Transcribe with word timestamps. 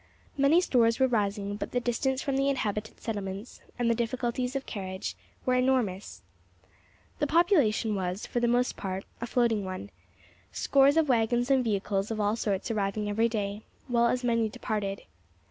Many 0.35 0.61
stores 0.61 0.99
were 0.99 1.05
rising, 1.05 1.57
but 1.57 1.73
the 1.73 1.79
distance 1.79 2.23
from 2.23 2.35
the 2.35 2.49
inhabited 2.49 2.99
settlements, 2.99 3.61
and 3.77 3.87
the 3.87 3.93
difficulties 3.93 4.55
of 4.55 4.65
carriage, 4.65 5.15
were 5.45 5.53
enormous. 5.53 6.23
The 7.19 7.27
population 7.27 7.93
was, 7.93 8.25
for 8.25 8.39
the 8.39 8.47
most 8.47 8.75
part, 8.75 9.05
a 9.21 9.27
floating 9.27 9.63
one, 9.63 9.91
scores 10.51 10.97
of 10.97 11.07
waggons 11.07 11.51
and 11.51 11.63
vehicles 11.63 12.09
of 12.09 12.19
all 12.19 12.35
sorts 12.35 12.71
arriving 12.71 13.09
every 13.11 13.29
day, 13.29 13.61
while 13.89 14.07
as 14.07 14.23
many 14.23 14.49
departed. 14.49 15.03